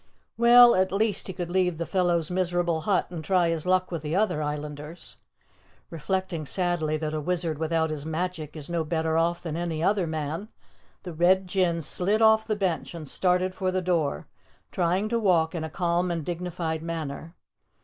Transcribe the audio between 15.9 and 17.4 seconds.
and dignified manner.